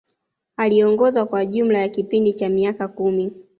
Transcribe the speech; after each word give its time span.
Aliongoza 0.57 1.25
kwa 1.25 1.45
jumla 1.45 1.79
ya 1.79 1.89
kipindi 1.89 2.33
cha 2.33 2.49
miaka 2.49 2.87
kumi 2.87 3.33